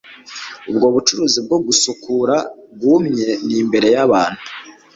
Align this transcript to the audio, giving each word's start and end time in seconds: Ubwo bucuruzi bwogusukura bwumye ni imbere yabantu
Ubwo 0.69 0.85
bucuruzi 0.95 1.39
bwogusukura 1.45 2.35
bwumye 2.75 3.29
ni 3.45 3.53
imbere 3.61 3.87
yabantu 3.95 4.41